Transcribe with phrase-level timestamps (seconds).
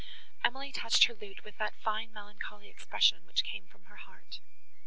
[0.43, 4.39] Emily touched her lute with that fine melancholy expression, which came from her heart.